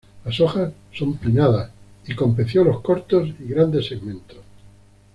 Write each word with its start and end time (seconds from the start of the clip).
Las 0.25 0.39
hojas 0.39 0.73
son 0.91 1.17
pinnadas 1.17 1.69
y 2.07 2.15
con 2.15 2.35
pecíolos 2.35 2.81
cortos 2.81 3.29
y 3.39 3.45
grandes 3.49 3.85
segmentos. 3.85 4.39